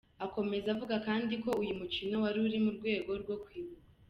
Akomeza 0.25 0.67
avuga 0.75 0.95
kandi 1.07 1.33
ko 1.43 1.49
uyu 1.61 1.73
mukino 1.79 2.15
wari 2.23 2.39
uri 2.47 2.59
mu 2.65 2.71
rwego 2.77 3.11
rwo 3.21 3.35
kwibuka. 3.43 3.89